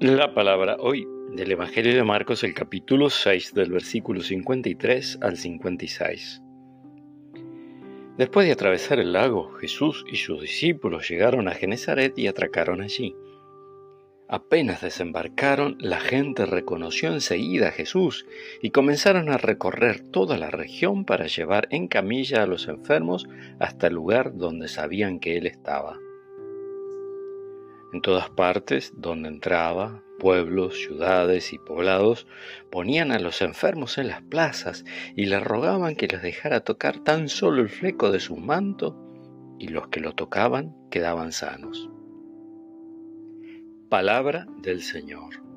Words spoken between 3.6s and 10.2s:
versículo 53 al 56. Después de atravesar el lago, Jesús y